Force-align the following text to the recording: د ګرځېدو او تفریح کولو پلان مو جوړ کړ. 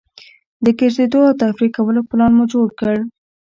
د 0.63 0.65
ګرځېدو 0.79 1.19
او 1.27 1.37
تفریح 1.41 1.71
کولو 1.75 2.01
پلان 2.09 2.31
مو 2.37 2.43
جوړ 2.53 2.67
کړ. 2.79 2.97